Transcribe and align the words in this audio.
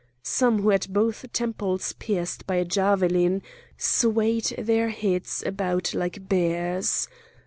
Some 0.23 0.63
who 0.63 0.69
had 0.71 0.91
both 0.91 1.31
temples 1.31 1.93
pierced 1.93 2.47
by 2.47 2.55
a 2.55 2.65
javelin 2.65 3.43
swayed 3.77 4.45
their 4.57 4.89
heads 4.89 5.43
about 5.45 5.93
like 5.93 6.27
bears. 6.27 7.07